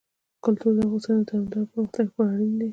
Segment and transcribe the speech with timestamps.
[0.43, 2.69] کلتور د افغانستان د دوامداره پرمختګ لپاره اړین دي.